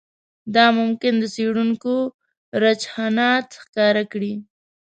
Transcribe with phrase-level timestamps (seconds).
[0.55, 1.93] دا ممکن د څېړونکو
[2.63, 4.33] رجحانات ښکاره کړي